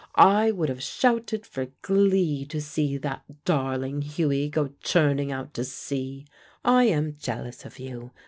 [0.15, 5.63] I would have shouted for glee to see that darling Hughie go churning out to
[5.63, 6.25] sea.
[6.65, 8.09] I am jealous of you.